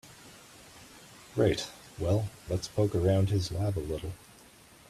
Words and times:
Right, 1.35 1.67
well 1.99 2.27
let's 2.49 2.67
poke 2.67 2.95
around 2.95 3.29
his 3.29 3.51
lab 3.51 3.77
a 3.77 3.81
little. 3.81 4.13